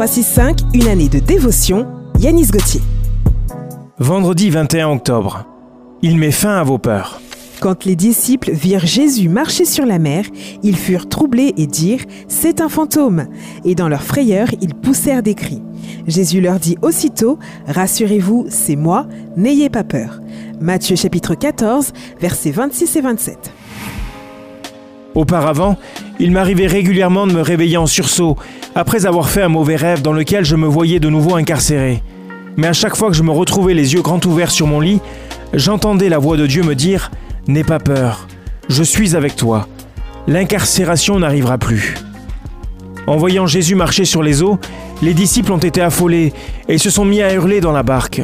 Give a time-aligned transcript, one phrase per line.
[0.00, 1.86] 365, une année de dévotion.
[2.18, 2.80] Yanis Gauthier.
[3.98, 5.44] Vendredi 21 octobre.
[6.00, 7.20] Il met fin à vos peurs.
[7.60, 10.24] Quand les disciples virent Jésus marcher sur la mer,
[10.62, 13.26] ils furent troublés et dirent C'est un fantôme.
[13.66, 15.60] Et dans leur frayeur, ils poussèrent des cris.
[16.06, 20.22] Jésus leur dit aussitôt Rassurez-vous, c'est moi, n'ayez pas peur.
[20.62, 23.52] Matthieu chapitre 14, versets 26 et 27.
[25.14, 25.76] Auparavant,
[26.20, 28.36] il m'arrivait régulièrement de me réveiller en sursaut,
[28.74, 32.02] après avoir fait un mauvais rêve dans lequel je me voyais de nouveau incarcéré.
[32.56, 35.00] Mais à chaque fois que je me retrouvais les yeux grands ouverts sur mon lit,
[35.52, 37.10] j'entendais la voix de Dieu me dire⁇
[37.52, 38.28] N'aie pas peur,
[38.68, 39.66] je suis avec toi,
[40.28, 41.96] l'incarcération n'arrivera plus⁇
[43.10, 44.58] En voyant Jésus marcher sur les eaux,
[45.02, 46.32] les disciples ont été affolés
[46.68, 48.22] et se sont mis à hurler dans la barque.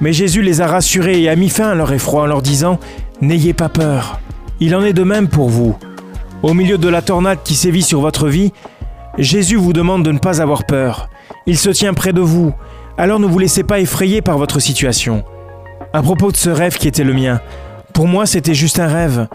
[0.00, 2.74] Mais Jésus les a rassurés et a mis fin à leur effroi en leur disant⁇
[3.20, 4.20] N'ayez pas peur,
[4.60, 5.76] il en est de même pour vous.
[6.42, 8.52] Au milieu de la tornade qui sévit sur votre vie,
[9.18, 11.08] Jésus vous demande de ne pas avoir peur.
[11.46, 12.54] Il se tient près de vous,
[12.96, 15.24] alors ne vous laissez pas effrayer par votre situation.
[15.92, 17.40] À propos de ce rêve qui était le mien,
[17.92, 19.26] pour moi c'était juste un rêve,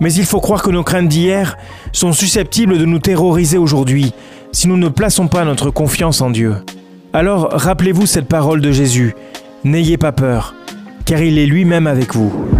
[0.00, 1.56] mais il faut croire que nos craintes d'hier
[1.92, 4.12] sont susceptibles de nous terroriser aujourd'hui
[4.52, 6.56] si nous ne plaçons pas notre confiance en Dieu.
[7.14, 9.14] Alors rappelez-vous cette parole de Jésus,
[9.62, 10.54] N'ayez pas peur,
[11.04, 12.59] car il est lui-même avec vous.